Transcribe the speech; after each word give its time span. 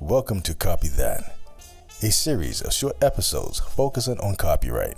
Welcome 0.00 0.42
to 0.42 0.54
Copy 0.54 0.86
That, 0.90 1.34
a 2.04 2.12
series 2.12 2.62
of 2.62 2.72
short 2.72 3.02
episodes 3.02 3.58
focusing 3.58 4.16
on 4.20 4.36
copyright. 4.36 4.94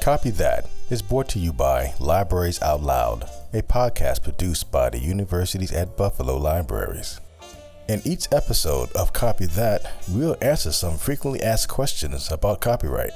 Copy 0.00 0.30
That 0.30 0.66
is 0.88 1.02
brought 1.02 1.28
to 1.30 1.38
you 1.38 1.52
by 1.52 1.92
Libraries 2.00 2.60
Out 2.62 2.82
Loud, 2.82 3.28
a 3.52 3.60
podcast 3.60 4.22
produced 4.22 4.72
by 4.72 4.88
the 4.88 4.98
universities 4.98 5.72
at 5.72 5.94
Buffalo 5.94 6.38
Libraries. 6.38 7.20
In 7.90 8.00
each 8.06 8.28
episode 8.32 8.90
of 8.92 9.12
Copy 9.12 9.44
That, 9.44 9.92
we'll 10.08 10.38
answer 10.40 10.72
some 10.72 10.96
frequently 10.96 11.42
asked 11.42 11.68
questions 11.68 12.32
about 12.32 12.62
copyright. 12.62 13.12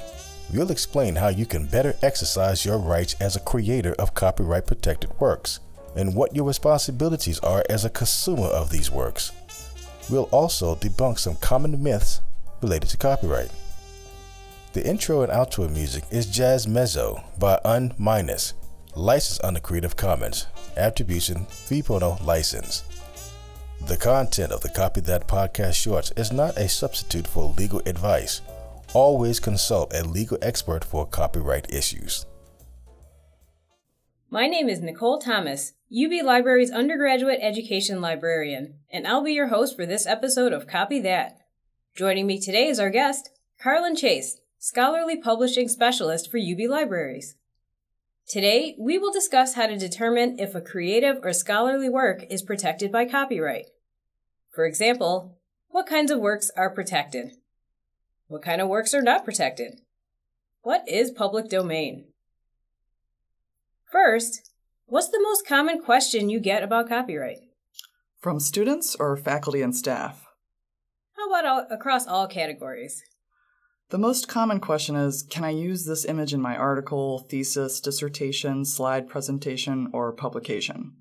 We'll 0.53 0.69
explain 0.69 1.15
how 1.15 1.29
you 1.29 1.47
can 1.47 1.65
better 1.65 1.95
exercise 2.03 2.63
your 2.63 2.77
rights 2.77 3.15
as 3.19 3.35
a 3.35 3.39
creator 3.39 3.95
of 3.97 4.13
copyright 4.13 4.67
protected 4.67 5.09
works 5.19 5.59
and 5.95 6.13
what 6.13 6.35
your 6.35 6.45
responsibilities 6.45 7.39
are 7.39 7.63
as 7.67 7.83
a 7.83 7.89
consumer 7.89 8.45
of 8.45 8.69
these 8.69 8.91
works. 8.91 9.31
We'll 10.09 10.29
also 10.31 10.75
debunk 10.75 11.17
some 11.19 11.35
common 11.37 11.81
myths 11.81 12.21
related 12.61 12.89
to 12.89 12.97
copyright. 12.97 13.51
The 14.73 14.85
intro 14.85 15.21
and 15.21 15.31
outro 15.31 15.71
music 15.71 16.03
is 16.11 16.25
Jazz 16.25 16.67
Mezzo 16.67 17.23
by 17.39 17.59
Un 17.65 17.93
Minus, 17.97 18.53
licensed 18.95 19.43
under 19.43 19.59
Creative 19.59 19.95
Commons, 19.95 20.47
Attribution 20.77 21.45
3.0 21.45 22.23
license. 22.25 22.83
The 23.87 23.97
content 23.97 24.51
of 24.51 24.61
the 24.61 24.69
Copy 24.69 25.01
That 25.01 25.27
podcast 25.27 25.73
shorts 25.75 26.11
is 26.17 26.31
not 26.31 26.57
a 26.57 26.69
substitute 26.69 27.25
for 27.27 27.53
legal 27.57 27.81
advice. 27.85 28.41
Always 28.93 29.39
consult 29.39 29.93
a 29.93 30.03
legal 30.03 30.37
expert 30.41 30.83
for 30.83 31.05
copyright 31.05 31.73
issues. 31.73 32.25
My 34.35 34.47
name 34.47 34.67
is 34.67 34.81
Nicole 34.81 35.17
Thomas, 35.17 35.75
UB 35.89 36.11
Library's 36.21 36.69
undergraduate 36.69 37.39
education 37.41 38.01
librarian, 38.01 38.73
and 38.91 39.07
I'll 39.07 39.23
be 39.23 39.31
your 39.31 39.47
host 39.47 39.77
for 39.77 39.85
this 39.85 40.05
episode 40.05 40.51
of 40.51 40.67
Copy 40.67 40.99
That. 40.99 41.37
Joining 41.95 42.27
me 42.27 42.37
today 42.37 42.67
is 42.67 42.77
our 42.77 42.89
guest, 42.89 43.29
Carlin 43.57 43.95
Chase, 43.95 44.41
scholarly 44.59 45.15
publishing 45.15 45.69
specialist 45.69 46.29
for 46.29 46.37
UB 46.37 46.69
Libraries. 46.69 47.37
Today, 48.27 48.75
we 48.77 48.97
will 48.97 49.13
discuss 49.13 49.53
how 49.53 49.67
to 49.67 49.77
determine 49.77 50.37
if 50.37 50.53
a 50.53 50.59
creative 50.59 51.19
or 51.23 51.31
scholarly 51.31 51.87
work 51.87 52.25
is 52.29 52.43
protected 52.43 52.91
by 52.91 53.05
copyright. 53.05 53.67
For 54.51 54.65
example, 54.65 55.37
what 55.69 55.87
kinds 55.87 56.11
of 56.11 56.19
works 56.19 56.51
are 56.57 56.69
protected? 56.69 57.37
What 58.27 58.41
kind 58.41 58.59
of 58.59 58.67
works 58.67 58.93
are 58.93 59.01
not 59.01 59.23
protected? 59.23 59.79
What 60.61 60.83
is 60.89 61.09
public 61.09 61.47
domain? 61.47 62.07
First, 63.95 64.51
what's 64.87 65.07
the 65.07 65.21
most 65.21 65.47
common 65.47 65.81
question 65.81 66.29
you 66.29 66.41
get 66.41 66.63
about 66.63 66.89
copyright? 66.89 67.37
From 68.19 68.41
students 68.41 68.93
or 68.93 69.15
faculty 69.15 69.61
and 69.61 69.73
staff? 69.73 70.25
How 71.15 71.29
about 71.29 71.45
all, 71.45 71.67
across 71.71 72.05
all 72.05 72.27
categories? 72.27 73.01
The 73.91 73.97
most 73.97 74.27
common 74.27 74.59
question 74.59 74.97
is 74.97 75.23
Can 75.23 75.45
I 75.45 75.51
use 75.51 75.85
this 75.85 76.03
image 76.03 76.33
in 76.33 76.41
my 76.41 76.57
article, 76.57 77.19
thesis, 77.29 77.79
dissertation, 77.79 78.65
slide 78.65 79.07
presentation, 79.07 79.87
or 79.93 80.11
publication? 80.11 80.97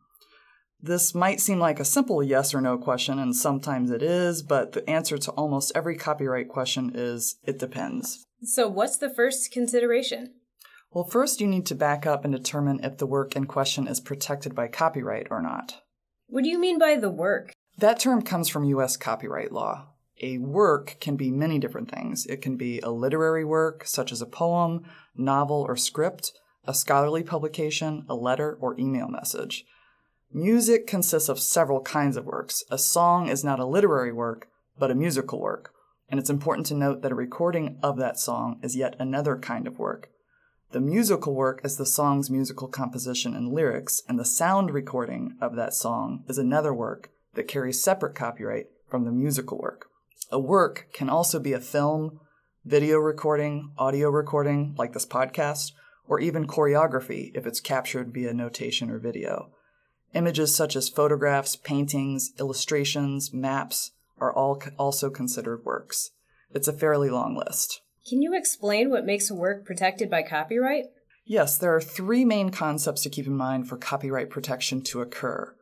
This 0.81 1.17
might 1.17 1.41
seem 1.41 1.59
like 1.59 1.81
a 1.81 1.85
simple 1.85 2.23
yes 2.23 2.55
or 2.55 2.61
no 2.61 2.79
question, 2.79 3.19
and 3.19 3.35
sometimes 3.35 3.91
it 3.91 4.05
is, 4.05 4.41
but 4.45 4.71
the 4.71 4.89
answer 4.89 5.19
to 5.19 5.33
almost 5.33 5.73
every 5.75 5.97
copyright 5.97 6.49
question 6.49 6.93
is 6.95 7.39
it 7.43 7.59
depends. 7.59 8.25
So, 8.45 8.69
what's 8.69 8.99
the 8.99 9.13
first 9.13 9.51
consideration? 9.51 10.35
Well, 10.95 11.05
first 11.05 11.41
you 11.41 11.49
need 11.49 11.67
to 11.67 11.75
back 11.75 12.07
up 12.07 12.25
and 12.25 12.33
determine 12.33 12.85
if 12.85 12.99
the 12.99 13.07
work 13.07 13.35
in 13.35 13.47
question 13.47 13.89
is 13.89 13.99
protected 13.99 14.55
by 14.55 14.69
copyright 14.69 15.27
or 15.29 15.43
not. 15.43 15.83
What 16.29 16.45
do 16.45 16.51
you 16.51 16.59
mean 16.59 16.79
by 16.79 16.95
the 16.95 17.11
work? 17.11 17.53
That 17.79 17.99
term 17.99 18.23
comes 18.23 18.49
from 18.49 18.65
U.S. 18.67 18.97
copyright 18.97 19.51
law. 19.51 19.89
A 20.23 20.39
work 20.39 20.99
can 21.01 21.17
be 21.17 21.33
many 21.33 21.59
different 21.59 21.91
things. 21.91 22.27
It 22.27 22.41
can 22.41 22.57
be 22.57 22.79
a 22.79 22.91
literary 22.91 23.45
work, 23.45 23.83
such 23.85 24.13
as 24.13 24.23
a 24.23 24.27
poem, 24.27 24.85
novel, 25.17 25.65
or 25.67 25.77
script, 25.77 26.31
a 26.65 26.73
scholarly 26.73 27.25
publication, 27.25 28.05
a 28.09 28.15
letter, 28.15 28.57
or 28.61 28.79
email 28.79 29.09
message. 29.09 29.65
Music 30.33 30.87
consists 30.87 31.29
of 31.29 31.41
several 31.41 31.81
kinds 31.81 32.17
of 32.17 32.25
works. 32.25 32.63
A 32.71 32.79
song 32.79 33.29
is 33.29 33.43
not 33.43 33.59
a 33.59 33.67
literary 33.67 34.13
work, 34.13 34.47
but 34.79 34.93
a 34.93 34.95
musical 34.95 35.41
work. 35.41 35.73
And 36.09 36.21
it's 36.21 36.31
important 36.31 36.69
to 36.69 36.75
note 36.75 37.03
that 37.03 37.11
a 37.11 37.17
recording 37.17 37.81
of 37.83 37.97
that 37.97 38.21
song 38.21 38.61
is 38.63 38.77
yet 38.77 38.95
another 39.01 39.37
kind 39.37 39.67
of 39.67 39.81
work. 39.81 40.11
The 40.73 40.81
musical 40.81 41.35
work 41.35 41.61
is 41.65 41.77
the 41.77 41.87
song's 41.87 42.31
musical 42.31 42.69
composition 42.69 43.35
and 43.35 43.53
lyrics, 43.53 44.03
and 44.09 44.19
the 44.19 44.25
sound 44.25 44.71
recording 44.71 45.37
of 45.41 45.55
that 45.57 45.75
song 45.75 46.25
is 46.29 46.39
another 46.39 46.75
work 46.75 47.11
that 47.35 47.49
carries 47.49 47.83
separate 47.83 48.15
copyright 48.15 48.67
from 48.89 49.05
the 49.05 49.13
musical 49.13 49.59
work. 49.59 49.87
A 50.33 50.39
work 50.39 50.89
can 50.93 51.09
also 51.09 51.39
be 51.39 51.53
a 51.53 51.61
film, 51.61 52.21
video 52.65 52.99
recording, 52.99 53.73
audio 53.79 54.09
recording, 54.09 54.75
like 54.79 54.93
this 54.95 55.07
podcast, 55.07 55.73
or 56.09 56.19
even 56.19 56.47
choreography 56.47 57.31
if 57.35 57.47
it's 57.47 57.61
captured 57.61 58.13
via 58.13 58.33
notation 58.35 58.91
or 58.91 58.99
video. 58.99 59.51
Images 60.15 60.55
such 60.55 60.77
as 60.77 60.89
photographs, 60.89 61.57
paintings, 61.57 62.33
illustrations, 62.39 63.33
maps 63.33 63.93
are 64.19 64.33
all 64.33 64.63
also 64.79 65.11
considered 65.11 65.65
works. 65.65 66.11
It's 66.53 66.69
a 66.69 66.73
fairly 66.73 67.11
long 67.11 67.37
list. 67.37 67.81
Can 68.07 68.21
you 68.21 68.35
explain 68.35 68.91
what 68.91 69.07
makes 69.07 69.31
a 69.31 69.35
work 69.35 69.65
protected 69.65 70.11
by 70.11 70.23
copyright? 70.23 70.87
Yes, 71.25 71.57
there 71.57 71.75
are 71.75 71.81
three 71.81 72.25
main 72.25 72.51
concepts 72.51 73.03
to 73.03 73.11
keep 73.11 73.27
in 73.27 73.37
mind 73.37 73.67
for 73.67 73.79
copyright 73.79 74.29
protection 74.29 74.83
to 74.83 75.01
occur. 75.01 75.55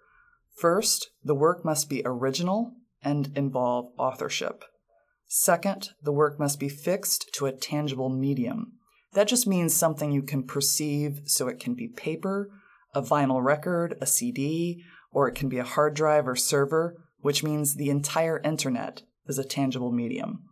First, 0.56 1.10
the 1.22 1.36
work 1.36 1.64
must 1.64 1.88
be 1.88 2.02
original 2.04 2.74
and 3.02 3.30
involve 3.36 3.92
authorship. 3.96 4.64
Second, 5.28 5.90
the 6.02 6.12
work 6.12 6.38
must 6.40 6.58
be 6.58 6.68
fixed 6.68 7.32
to 7.34 7.46
a 7.46 7.52
tangible 7.52 8.08
medium. 8.08 8.72
That 9.12 9.28
just 9.28 9.46
means 9.46 9.74
something 9.74 10.10
you 10.10 10.22
can 10.22 10.42
perceive, 10.42 11.20
so 11.26 11.46
it 11.46 11.60
can 11.60 11.74
be 11.74 11.88
paper, 11.88 12.50
a 12.94 13.02
vinyl 13.02 13.42
record, 13.42 13.96
a 14.00 14.06
CD, 14.06 14.82
or 15.12 15.28
it 15.28 15.34
can 15.34 15.48
be 15.48 15.58
a 15.58 15.64
hard 15.64 15.94
drive 15.94 16.26
or 16.26 16.36
server, 16.36 16.96
which 17.20 17.44
means 17.44 17.74
the 17.74 17.90
entire 17.90 18.40
internet 18.40 19.02
is 19.26 19.38
a 19.38 19.44
tangible 19.44 19.92
medium. 19.92 20.44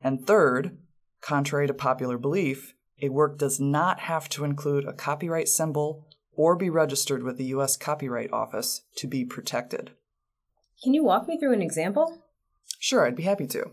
And 0.00 0.26
third, 0.26 0.78
Contrary 1.22 1.66
to 1.66 1.74
popular 1.74 2.18
belief, 2.18 2.74
a 3.00 3.08
work 3.08 3.38
does 3.38 3.58
not 3.58 4.00
have 4.00 4.28
to 4.28 4.44
include 4.44 4.84
a 4.84 4.92
copyright 4.92 5.48
symbol 5.48 6.06
or 6.34 6.56
be 6.56 6.68
registered 6.68 7.22
with 7.22 7.38
the 7.38 7.46
U.S. 7.46 7.76
Copyright 7.76 8.32
Office 8.32 8.82
to 8.96 9.06
be 9.06 9.24
protected. 9.24 9.92
Can 10.82 10.94
you 10.94 11.04
walk 11.04 11.28
me 11.28 11.38
through 11.38 11.52
an 11.52 11.62
example? 11.62 12.24
Sure, 12.78 13.06
I'd 13.06 13.16
be 13.16 13.22
happy 13.22 13.46
to. 13.48 13.70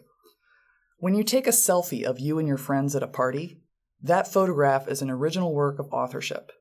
When 0.99 1.15
you 1.15 1.23
take 1.23 1.47
a 1.47 1.51
selfie 1.51 2.03
of 2.03 2.19
you 2.19 2.37
and 2.37 2.47
your 2.47 2.57
friends 2.57 2.95
at 2.95 3.03
a 3.03 3.07
party, 3.07 3.61
that 4.01 4.31
photograph 4.31 4.87
is 4.87 5.01
an 5.01 5.09
original 5.09 5.53
work 5.53 5.79
of 5.79 5.91
authorship. 5.91 6.51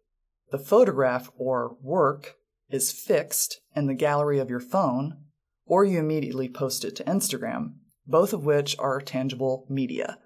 The 0.51 0.59
photograph 0.59 1.31
or 1.37 1.77
work 1.83 2.37
is 2.71 2.93
fixed 2.93 3.61
in 3.77 3.87
the 3.87 3.95
gallery 3.95 4.39
of 4.39 4.49
your 4.49 4.61
phone, 4.61 5.19
or 5.67 5.85
you 5.85 5.99
immediately 5.99 6.49
post 6.49 6.85
it 6.85 6.97
to 6.97 7.05
Instagram, 7.05 7.75
both 8.07 8.33
of 8.33 8.45
which 8.45 8.77
are 8.79 9.01
tangible 9.01 9.67
media. 9.69 10.19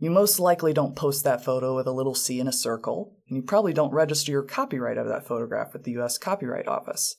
You 0.00 0.10
most 0.10 0.38
likely 0.38 0.72
don't 0.72 0.94
post 0.94 1.24
that 1.24 1.44
photo 1.44 1.74
with 1.74 1.86
a 1.88 1.92
little 1.92 2.14
C 2.14 2.38
in 2.38 2.46
a 2.46 2.52
circle, 2.52 3.16
and 3.28 3.36
you 3.36 3.42
probably 3.42 3.72
don't 3.72 3.92
register 3.92 4.30
your 4.30 4.42
copyright 4.42 4.96
of 4.96 5.08
that 5.08 5.26
photograph 5.26 5.72
with 5.72 5.82
the 5.82 5.98
US 5.98 6.18
Copyright 6.18 6.68
Office. 6.68 7.16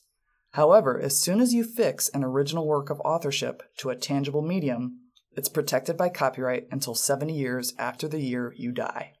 However, 0.52 0.98
as 0.98 1.18
soon 1.18 1.40
as 1.40 1.52
you 1.52 1.62
fix 1.62 2.08
an 2.08 2.24
original 2.24 2.66
work 2.66 2.88
of 2.88 3.00
authorship 3.00 3.62
to 3.78 3.90
a 3.90 3.96
tangible 3.96 4.42
medium, 4.42 4.98
it's 5.32 5.48
protected 5.48 5.96
by 5.96 6.08
copyright 6.08 6.66
until 6.70 6.94
70 6.94 7.32
years 7.32 7.74
after 7.78 8.08
the 8.08 8.20
year 8.20 8.54
you 8.56 8.72
die. 8.72 9.12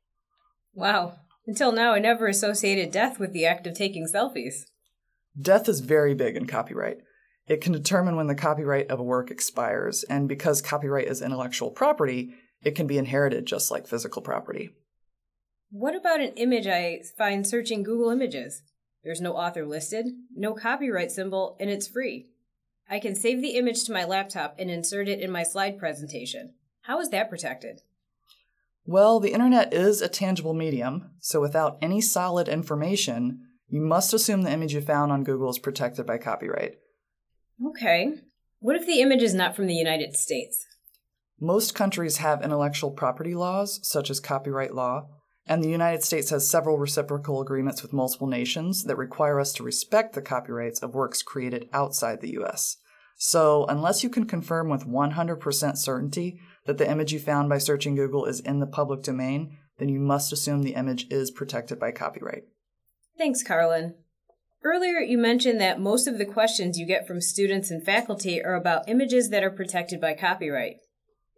Wow. 0.74 1.18
Until 1.46 1.70
now, 1.70 1.92
I 1.92 1.98
never 1.98 2.26
associated 2.26 2.90
death 2.90 3.18
with 3.18 3.32
the 3.32 3.44
act 3.44 3.66
of 3.66 3.74
taking 3.74 4.06
selfies. 4.06 4.64
Death 5.40 5.68
is 5.68 5.80
very 5.80 6.14
big 6.14 6.36
in 6.36 6.46
copyright. 6.46 6.98
It 7.46 7.60
can 7.60 7.72
determine 7.72 8.16
when 8.16 8.26
the 8.26 8.34
copyright 8.34 8.90
of 8.90 8.98
a 8.98 9.04
work 9.04 9.30
expires, 9.30 10.02
and 10.04 10.28
because 10.28 10.62
copyright 10.62 11.08
is 11.08 11.22
intellectual 11.22 11.70
property, 11.70 12.34
it 12.62 12.74
can 12.74 12.86
be 12.86 12.98
inherited 12.98 13.46
just 13.46 13.70
like 13.70 13.86
physical 13.86 14.22
property. 14.22 14.70
What 15.70 15.94
about 15.94 16.20
an 16.20 16.32
image 16.36 16.66
I 16.66 17.00
find 17.16 17.46
searching 17.46 17.82
Google 17.82 18.10
Images? 18.10 18.62
There's 19.04 19.20
no 19.20 19.34
author 19.34 19.64
listed, 19.64 20.06
no 20.34 20.52
copyright 20.52 21.10
symbol, 21.10 21.56
and 21.60 21.70
it's 21.70 21.88
free. 21.88 22.26
I 22.88 22.98
can 22.98 23.14
save 23.14 23.40
the 23.40 23.56
image 23.56 23.84
to 23.84 23.92
my 23.92 24.04
laptop 24.04 24.56
and 24.58 24.70
insert 24.70 25.08
it 25.08 25.20
in 25.20 25.30
my 25.30 25.44
slide 25.44 25.78
presentation. 25.78 26.54
How 26.82 27.00
is 27.00 27.10
that 27.10 27.30
protected? 27.30 27.82
Well, 28.84 29.20
the 29.20 29.32
internet 29.32 29.72
is 29.72 30.02
a 30.02 30.08
tangible 30.08 30.54
medium, 30.54 31.10
so 31.20 31.40
without 31.40 31.78
any 31.80 32.00
solid 32.00 32.48
information, 32.48 33.46
you 33.68 33.80
must 33.80 34.12
assume 34.12 34.42
the 34.42 34.50
image 34.50 34.74
you 34.74 34.80
found 34.80 35.12
on 35.12 35.22
Google 35.22 35.50
is 35.50 35.58
protected 35.58 36.04
by 36.04 36.18
copyright. 36.18 36.74
Okay. 37.64 38.14
What 38.58 38.76
if 38.76 38.86
the 38.86 39.00
image 39.00 39.22
is 39.22 39.34
not 39.34 39.54
from 39.54 39.68
the 39.68 39.74
United 39.74 40.16
States? 40.16 40.66
Most 41.40 41.74
countries 41.74 42.18
have 42.18 42.42
intellectual 42.42 42.90
property 42.90 43.34
laws, 43.34 43.80
such 43.82 44.10
as 44.10 44.20
copyright 44.20 44.74
law, 44.74 45.08
and 45.46 45.64
the 45.64 45.70
United 45.70 46.04
States 46.04 46.28
has 46.30 46.46
several 46.46 46.76
reciprocal 46.76 47.40
agreements 47.40 47.82
with 47.82 47.94
multiple 47.94 48.26
nations 48.26 48.84
that 48.84 48.98
require 48.98 49.40
us 49.40 49.54
to 49.54 49.62
respect 49.62 50.14
the 50.14 50.20
copyrights 50.20 50.82
of 50.82 50.94
works 50.94 51.22
created 51.22 51.68
outside 51.72 52.20
the 52.20 52.38
US. 52.40 52.76
So, 53.16 53.64
unless 53.66 54.04
you 54.04 54.10
can 54.10 54.26
confirm 54.26 54.68
with 54.68 54.86
100% 54.86 55.76
certainty 55.76 56.38
that 56.66 56.76
the 56.76 56.90
image 56.90 57.12
you 57.12 57.18
found 57.18 57.48
by 57.48 57.58
searching 57.58 57.94
Google 57.94 58.26
is 58.26 58.40
in 58.40 58.60
the 58.60 58.66
public 58.66 59.02
domain, 59.02 59.56
then 59.78 59.88
you 59.88 59.98
must 59.98 60.32
assume 60.32 60.62
the 60.62 60.74
image 60.74 61.06
is 61.10 61.30
protected 61.30 61.80
by 61.80 61.90
copyright. 61.90 62.44
Thanks, 63.16 63.42
Carlin. 63.42 63.94
Earlier, 64.62 65.00
you 65.00 65.16
mentioned 65.16 65.58
that 65.60 65.80
most 65.80 66.06
of 66.06 66.18
the 66.18 66.26
questions 66.26 66.78
you 66.78 66.86
get 66.86 67.06
from 67.06 67.22
students 67.22 67.70
and 67.70 67.82
faculty 67.82 68.44
are 68.44 68.54
about 68.54 68.88
images 68.88 69.30
that 69.30 69.42
are 69.42 69.50
protected 69.50 70.00
by 70.00 70.12
copyright. 70.12 70.76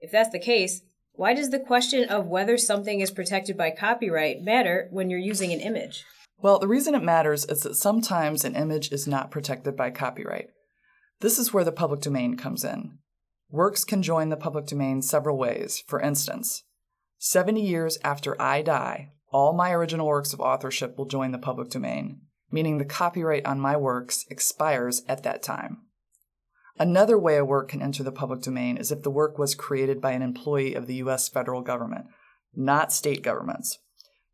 If 0.03 0.11
that's 0.11 0.31
the 0.31 0.41
case, 0.41 0.83
why 1.13 1.33
does 1.33 1.51
the 1.51 1.61
question 1.61 2.09
of 2.09 2.27
whether 2.27 2.59
something 2.59 3.01
is 3.01 3.13
protected 3.13 3.57
by 3.57 3.71
copyright 3.71 4.43
matter 4.43 4.89
when 4.91 5.09
you're 5.09 5.21
using 5.21 5.53
an 5.53 5.61
image? 5.61 6.05
Well, 6.39 6.59
the 6.59 6.67
reason 6.67 6.97
it 6.97 7.05
matters 7.05 7.45
is 7.45 7.61
that 7.61 7.77
sometimes 7.77 8.45
an 8.45 8.57
image 8.57 8.91
is 8.91 9.07
not 9.07 9.31
protected 9.31 9.77
by 9.77 9.91
copyright. 9.91 10.49
This 11.21 11.39
is 11.39 11.55
where 11.55 11.63
the 11.63 11.71
public 11.71 12.01
domain 12.01 12.37
comes 12.37 12.65
in. 12.65 12.99
Works 13.49 13.85
can 13.85 14.03
join 14.03 14.29
the 14.29 14.37
public 14.37 14.67
domain 14.67 15.03
several 15.03 15.39
ways. 15.39 15.85
For 15.87 16.01
instance, 16.01 16.65
70 17.19 17.65
years 17.65 17.97
after 18.03 18.41
I 18.43 18.63
die, 18.63 19.13
all 19.31 19.53
my 19.53 19.71
original 19.71 20.09
works 20.09 20.33
of 20.33 20.41
authorship 20.41 20.99
will 20.99 21.07
join 21.07 21.31
the 21.31 21.39
public 21.39 21.71
domain, 21.71 22.23
meaning 22.51 22.79
the 22.79 22.85
copyright 22.85 23.47
on 23.47 23.61
my 23.61 23.77
works 23.77 24.27
expires 24.29 25.03
at 25.07 25.23
that 25.23 25.45
time. 25.45 25.83
Another 26.79 27.19
way 27.19 27.37
a 27.37 27.45
work 27.45 27.69
can 27.69 27.83
enter 27.83 28.03
the 28.03 28.13
public 28.13 28.41
domain 28.41 28.77
is 28.77 28.91
if 28.91 29.03
the 29.03 29.11
work 29.11 29.39
was 29.39 29.55
created 29.55 30.01
by 30.01 30.13
an 30.13 30.23
employee 30.23 30.75
of 30.75 30.87
the 30.87 30.97
US 30.97 31.29
federal 31.29 31.63
government, 31.63 32.07
not 32.55 32.93
state 32.93 33.23
governments. 33.23 33.79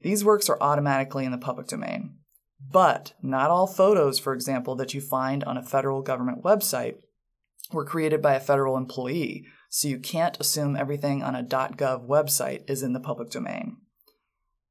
These 0.01 0.25
works 0.25 0.49
are 0.49 0.59
automatically 0.61 1.25
in 1.25 1.33
the 1.33 1.39
public 1.39 1.67
domain. 1.67 2.19
But 2.61 3.15
not 3.23 3.51
all 3.51 3.67
photos, 3.67 4.19
for 4.19 4.35
example, 4.35 4.75
that 4.77 4.95
you 4.95 5.01
find 5.01 5.45
on 5.45 5.57
a 5.57 5.63
federal 5.63 6.03
government 6.03 6.43
website 6.43 6.97
were 7.73 7.85
created 7.85 8.23
by 8.23 8.35
a 8.35 8.41
federal 8.41 8.77
employee, 8.77 9.45
so 9.69 9.89
you 9.89 9.99
can't 9.99 10.41
assume 10.41 10.77
everything 10.77 11.23
on 11.23 11.35
a 11.35 11.45
.gov 11.45 12.09
website 12.09 12.69
is 12.69 12.83
in 12.83 12.95
the 12.95 13.01
public 13.01 13.31
domain. 13.31 13.77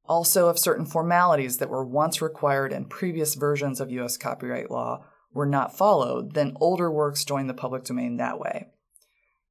Also, 0.06 0.50
if 0.50 0.58
certain 0.58 0.86
formalities 0.86 1.58
that 1.58 1.70
were 1.70 1.86
once 1.86 2.22
required 2.22 2.72
in 2.72 2.86
previous 2.86 3.36
versions 3.36 3.80
of 3.80 3.92
US 3.92 4.18
copyright 4.18 4.72
law 4.72 5.06
were 5.38 5.46
not 5.46 5.78
followed, 5.78 6.34
then 6.34 6.58
older 6.60 6.92
works 6.92 7.24
join 7.24 7.46
the 7.48 7.54
public 7.54 7.84
domain 7.84 8.18
that 8.18 8.40
way. 8.40 8.68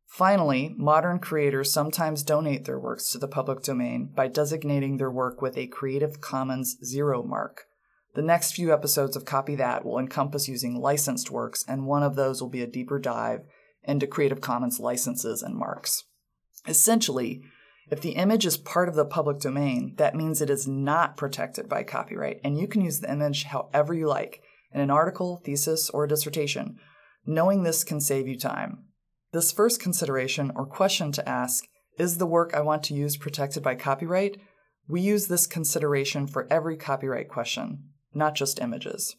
Finally, 0.06 0.74
modern 0.76 1.18
creators 1.18 1.72
sometimes 1.72 2.22
donate 2.22 2.64
their 2.64 2.78
works 2.78 3.10
to 3.10 3.18
the 3.18 3.28
public 3.28 3.62
domain 3.62 4.10
by 4.14 4.26
designating 4.26 4.96
their 4.96 5.10
work 5.10 5.40
with 5.40 5.56
a 5.56 5.66
Creative 5.68 6.20
Commons 6.20 6.76
Zero 6.84 7.22
mark. 7.22 7.66
The 8.14 8.22
next 8.22 8.52
few 8.52 8.72
episodes 8.72 9.14
of 9.14 9.24
Copy 9.24 9.54
That 9.54 9.84
will 9.84 9.98
encompass 9.98 10.48
using 10.48 10.80
licensed 10.80 11.30
works, 11.30 11.64
and 11.68 11.86
one 11.86 12.02
of 12.02 12.16
those 12.16 12.42
will 12.42 12.48
be 12.48 12.62
a 12.62 12.66
deeper 12.66 12.98
dive 12.98 13.42
into 13.84 14.06
Creative 14.06 14.40
Commons 14.40 14.80
licenses 14.80 15.42
and 15.42 15.54
marks. 15.54 16.04
Essentially, 16.66 17.42
if 17.90 18.00
the 18.00 18.12
image 18.12 18.44
is 18.44 18.56
part 18.56 18.88
of 18.88 18.96
the 18.96 19.04
public 19.04 19.38
domain, 19.38 19.94
that 19.98 20.16
means 20.16 20.40
it 20.40 20.50
is 20.50 20.66
not 20.66 21.16
protected 21.16 21.68
by 21.68 21.84
copyright, 21.84 22.40
and 22.42 22.58
you 22.58 22.66
can 22.66 22.80
use 22.80 23.00
the 23.00 23.10
image 23.10 23.44
however 23.44 23.94
you 23.94 24.08
like 24.08 24.42
in 24.72 24.80
an 24.80 24.90
article, 24.90 25.36
thesis, 25.44 25.90
or 25.90 26.06
dissertation. 26.06 26.78
Knowing 27.24 27.62
this 27.62 27.84
can 27.84 28.00
save 28.00 28.28
you 28.28 28.38
time. 28.38 28.84
This 29.32 29.52
first 29.52 29.80
consideration 29.80 30.52
or 30.54 30.66
question 30.66 31.12
to 31.12 31.28
ask 31.28 31.64
is 31.98 32.18
the 32.18 32.26
work 32.26 32.54
I 32.54 32.60
want 32.60 32.82
to 32.84 32.94
use 32.94 33.16
protected 33.16 33.62
by 33.62 33.74
copyright? 33.74 34.40
We 34.88 35.00
use 35.00 35.26
this 35.26 35.46
consideration 35.46 36.26
for 36.26 36.46
every 36.50 36.76
copyright 36.76 37.28
question 37.28 37.90
not 38.16 38.34
just 38.34 38.60
images. 38.60 39.14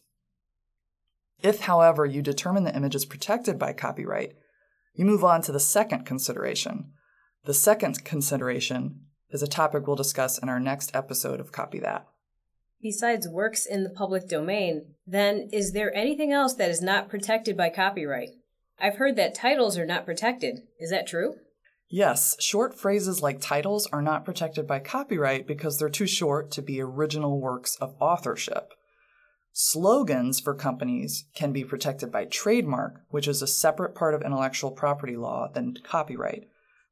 If, 1.40 1.60
however, 1.60 2.04
you 2.04 2.20
determine 2.20 2.64
the 2.64 2.74
image 2.74 2.96
is 2.96 3.04
protected 3.04 3.58
by 3.58 3.72
copyright, 3.72 4.32
you 4.94 5.04
move 5.04 5.22
on 5.22 5.40
to 5.42 5.52
the 5.52 5.60
second 5.60 6.04
consideration. 6.04 6.92
The 7.44 7.54
second 7.54 8.04
consideration 8.04 9.02
is 9.30 9.42
a 9.42 9.46
topic 9.46 9.86
we'll 9.86 9.96
discuss 9.96 10.38
in 10.38 10.48
our 10.48 10.58
next 10.58 10.94
episode 10.94 11.38
of 11.38 11.52
Copy 11.52 11.78
That. 11.78 12.08
Besides 12.80 13.28
works 13.28 13.66
in 13.66 13.82
the 13.82 13.90
public 13.90 14.28
domain, 14.28 14.94
then 15.06 15.48
is 15.52 15.72
there 15.72 15.94
anything 15.96 16.32
else 16.32 16.54
that 16.54 16.70
is 16.70 16.80
not 16.80 17.08
protected 17.08 17.56
by 17.56 17.70
copyright? 17.70 18.30
I've 18.78 18.96
heard 18.96 19.16
that 19.16 19.34
titles 19.34 19.76
are 19.76 19.86
not 19.86 20.06
protected. 20.06 20.60
Is 20.78 20.90
that 20.90 21.06
true? 21.06 21.34
Yes, 21.90 22.36
short 22.38 22.78
phrases 22.78 23.22
like 23.22 23.40
titles 23.40 23.88
are 23.92 24.02
not 24.02 24.24
protected 24.24 24.66
by 24.66 24.78
copyright 24.78 25.46
because 25.46 25.78
they're 25.78 25.88
too 25.88 26.06
short 26.06 26.50
to 26.52 26.62
be 26.62 26.80
original 26.80 27.40
works 27.40 27.76
of 27.76 27.96
authorship. 27.98 28.74
Slogans 29.52 30.38
for 30.38 30.54
companies 30.54 31.24
can 31.34 31.50
be 31.50 31.64
protected 31.64 32.12
by 32.12 32.26
trademark, 32.26 33.00
which 33.10 33.26
is 33.26 33.42
a 33.42 33.46
separate 33.46 33.94
part 33.94 34.14
of 34.14 34.22
intellectual 34.22 34.70
property 34.70 35.16
law 35.16 35.48
than 35.52 35.78
copyright, 35.82 36.44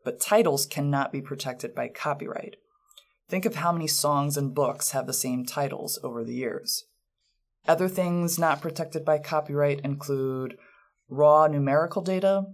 but 0.02 0.20
titles 0.20 0.66
cannot 0.66 1.12
be 1.12 1.20
protected 1.20 1.74
by 1.74 1.88
copyright. 1.88 2.56
Think 3.28 3.44
of 3.44 3.56
how 3.56 3.72
many 3.72 3.86
songs 3.86 4.36
and 4.36 4.54
books 4.54 4.92
have 4.92 5.06
the 5.06 5.12
same 5.12 5.44
titles 5.44 5.98
over 6.02 6.24
the 6.24 6.34
years. 6.34 6.84
Other 7.66 7.88
things 7.88 8.38
not 8.38 8.60
protected 8.60 9.04
by 9.04 9.18
copyright 9.18 9.80
include 9.80 10.56
raw 11.08 11.46
numerical 11.46 12.02
data, 12.02 12.46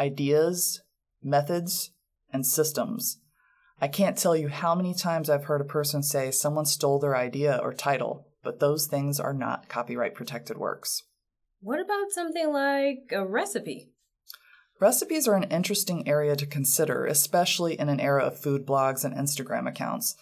ideas, 0.00 0.82
methods, 1.22 1.92
and 2.32 2.44
systems. 2.44 3.20
I 3.80 3.88
can't 3.88 4.18
tell 4.18 4.34
you 4.34 4.48
how 4.48 4.74
many 4.74 4.94
times 4.94 5.30
I've 5.30 5.44
heard 5.44 5.60
a 5.60 5.64
person 5.64 6.02
say 6.02 6.30
someone 6.30 6.66
stole 6.66 6.98
their 6.98 7.16
idea 7.16 7.60
or 7.62 7.72
title 7.72 8.26
but 8.46 8.60
those 8.60 8.86
things 8.86 9.18
are 9.18 9.34
not 9.34 9.68
copyright 9.68 10.14
protected 10.14 10.56
works. 10.56 11.02
What 11.60 11.80
about 11.80 12.12
something 12.12 12.52
like 12.52 13.10
a 13.10 13.26
recipe? 13.26 13.90
Recipes 14.78 15.26
are 15.26 15.36
an 15.36 15.44
interesting 15.44 16.06
area 16.06 16.36
to 16.36 16.44
consider, 16.46 17.06
especially 17.06 17.78
in 17.78 17.88
an 17.88 17.98
era 17.98 18.24
of 18.24 18.38
food 18.38 18.66
blogs 18.66 19.04
and 19.04 19.14
Instagram 19.14 19.66
accounts. 19.66 20.16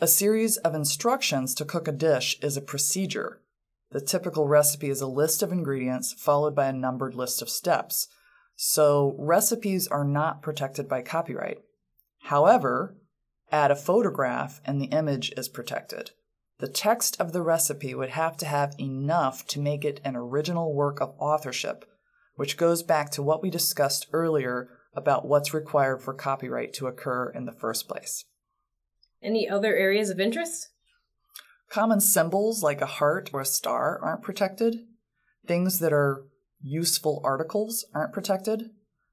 A 0.00 0.06
series 0.06 0.58
of 0.58 0.74
instructions 0.74 1.54
to 1.56 1.64
cook 1.64 1.88
a 1.88 1.92
dish 1.92 2.38
is 2.40 2.56
a 2.56 2.60
procedure. 2.60 3.40
The 3.90 4.00
typical 4.00 4.46
recipe 4.46 4.90
is 4.90 5.00
a 5.00 5.08
list 5.08 5.42
of 5.42 5.50
ingredients 5.50 6.12
followed 6.12 6.54
by 6.54 6.66
a 6.66 6.72
numbered 6.72 7.16
list 7.16 7.42
of 7.42 7.48
steps. 7.48 8.06
So, 8.54 9.16
recipes 9.18 9.88
are 9.88 10.04
not 10.04 10.40
protected 10.40 10.88
by 10.88 11.02
copyright. 11.02 11.58
However, 12.22 12.96
add 13.50 13.70
a 13.70 13.76
photograph 13.76 14.60
and 14.64 14.80
the 14.80 14.86
image 14.86 15.32
is 15.36 15.48
protected. 15.48 16.12
The 16.58 16.68
text 16.68 17.20
of 17.20 17.32
the 17.32 17.42
recipe 17.42 17.94
would 17.94 18.10
have 18.10 18.36
to 18.38 18.46
have 18.46 18.74
enough 18.78 19.46
to 19.48 19.60
make 19.60 19.84
it 19.84 20.00
an 20.04 20.14
original 20.14 20.74
work 20.74 21.00
of 21.00 21.14
authorship, 21.18 21.84
which 22.36 22.56
goes 22.56 22.82
back 22.82 23.10
to 23.10 23.22
what 23.22 23.42
we 23.42 23.50
discussed 23.50 24.06
earlier 24.12 24.68
about 24.94 25.26
what's 25.26 25.52
required 25.52 26.00
for 26.02 26.14
copyright 26.14 26.72
to 26.74 26.86
occur 26.86 27.30
in 27.30 27.44
the 27.44 27.52
first 27.52 27.88
place. 27.88 28.24
Any 29.22 29.48
other 29.48 29.74
areas 29.74 30.10
of 30.10 30.20
interest? 30.20 30.68
Common 31.68 32.00
symbols 32.00 32.62
like 32.62 32.80
a 32.80 32.86
heart 32.86 33.30
or 33.32 33.40
a 33.40 33.46
star 33.46 33.98
aren't 34.02 34.22
protected. 34.22 34.76
Things 35.46 35.80
that 35.80 35.92
are 35.92 36.24
useful 36.62 37.20
articles 37.24 37.84
aren't 37.94 38.12
protected. 38.12 38.70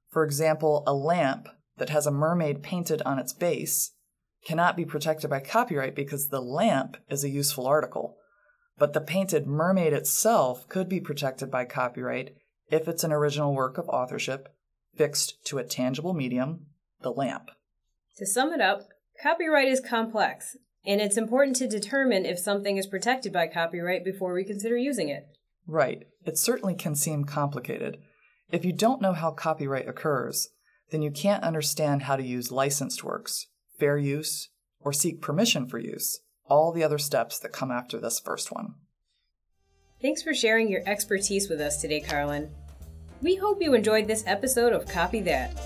For 0.10 0.24
example, 0.24 0.84
a 0.86 0.94
lamp 0.94 1.48
that 1.78 1.90
has 1.90 2.06
a 2.06 2.12
mermaid 2.12 2.62
painted 2.62 3.02
on 3.02 3.20
its 3.20 3.34
base 3.34 3.92
cannot 4.46 4.78
be 4.78 4.86
protected 4.86 5.30
by 5.30 5.40
copyright 5.40 5.96
because 5.96 6.28
the 6.28 6.42
lamp 6.42 6.98
is 7.10 7.24
a 7.24 7.30
useful 7.30 7.66
article. 7.66 8.18
But 8.78 8.94
the 8.94 9.02
painted 9.02 9.48
mermaid 9.48 9.94
itself 9.94 10.68
could 10.68 10.90
be 10.90 11.00
protected 11.00 11.50
by 11.50 11.66
copyright 11.66 12.36
if 12.70 12.88
it's 12.88 13.04
an 13.04 13.12
original 13.12 13.54
work 13.54 13.78
of 13.78 13.90
authorship 13.90 14.54
fixed 14.96 15.44
to 15.46 15.58
a 15.58 15.64
tangible 15.64 16.14
medium, 16.14 16.68
the 17.02 17.12
lamp. 17.12 17.50
To 18.18 18.26
sum 18.26 18.54
it 18.54 18.62
up, 18.62 18.90
copyright 19.22 19.68
is 19.68 19.80
complex, 19.80 20.56
and 20.86 21.02
it's 21.02 21.18
important 21.18 21.56
to 21.58 21.68
determine 21.68 22.26
if 22.26 22.40
something 22.40 22.78
is 22.78 22.88
protected 22.88 23.34
by 23.34 23.48
copyright 23.48 24.04
before 24.04 24.34
we 24.34 24.44
consider 24.44 24.78
using 24.78 25.10
it. 25.10 25.28
Right. 25.66 26.04
It 26.26 26.38
certainly 26.38 26.76
can 26.76 26.96
seem 26.96 27.24
complicated. 27.24 27.98
If 28.52 28.66
you 28.66 28.74
don't 28.74 29.02
know 29.02 29.14
how 29.14 29.32
copyright 29.32 29.88
occurs, 29.88 30.50
then 30.92 31.02
you 31.02 31.12
can't 31.12 31.44
understand 31.44 32.04
how 32.04 32.16
to 32.16 32.24
use 32.24 32.52
licensed 32.52 33.04
works, 33.04 33.48
fair 33.80 33.98
use, 33.98 34.50
or 34.80 34.94
seek 34.94 35.22
permission 35.22 35.68
for 35.68 35.80
use, 35.80 36.20
all 36.48 36.72
the 36.72 36.84
other 36.84 36.98
steps 36.98 37.40
that 37.40 37.54
come 37.54 37.72
after 37.72 38.00
this 38.00 38.20
first 38.20 38.52
one. 38.52 38.76
Thanks 40.04 40.22
for 40.22 40.34
sharing 40.34 40.70
your 40.70 40.84
expertise 40.86 41.48
with 41.48 41.62
us 41.62 41.80
today, 41.80 42.02
Carlin. 42.02 42.52
We 43.22 43.36
hope 43.36 43.62
you 43.62 43.74
enjoyed 43.74 44.06
this 44.06 44.26
episode 44.28 44.74
of 44.74 44.86
Copy 44.86 45.22
That. 45.22 45.58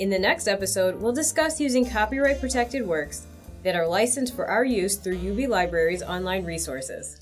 In 0.00 0.10
the 0.10 0.18
next 0.18 0.48
episode, 0.48 1.00
we'll 1.00 1.12
discuss 1.12 1.60
using 1.60 1.88
copyright 1.88 2.40
protected 2.40 2.84
works 2.84 3.28
that 3.62 3.76
are 3.76 3.86
licensed 3.86 4.34
for 4.34 4.46
our 4.46 4.64
use 4.64 4.96
through 4.96 5.18
UB 5.18 5.48
Library's 5.48 6.02
online 6.02 6.44
resources. 6.44 7.19